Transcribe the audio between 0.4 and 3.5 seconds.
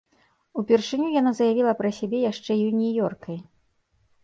Упершыню яна заявіла пра сябе яшчэ юніёркай.